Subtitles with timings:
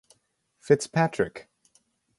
[0.59, 1.47] Fitzpatrick.